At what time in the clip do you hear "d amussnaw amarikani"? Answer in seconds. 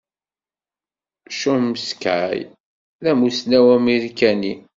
3.03-4.53